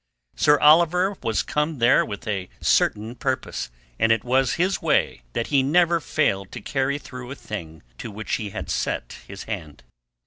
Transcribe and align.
Sir 0.35 0.59
Oliver 0.59 1.15
was 1.21 1.43
come 1.43 1.77
there 1.77 2.03
with 2.03 2.27
a 2.27 2.49
certain 2.59 3.13
purpose, 3.13 3.69
and 3.99 4.11
it 4.11 4.23
was 4.23 4.55
his 4.55 4.81
way 4.81 5.21
that 5.33 5.47
he 5.53 5.61
never 5.61 5.99
failed 5.99 6.51
to 6.53 6.59
carry 6.61 6.97
through 6.97 7.29
a 7.29 7.35
thing 7.35 7.83
to 7.99 8.09
which 8.09 8.37
he 8.37 8.51
set 8.65 9.19
his 9.27 9.43
hand. 9.43 9.83